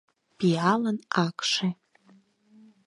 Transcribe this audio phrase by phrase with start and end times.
[0.37, 1.67] ПИАЛЫН АКШЕ